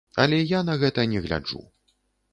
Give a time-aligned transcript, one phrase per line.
[0.21, 1.61] Але я на гэта не гляджу.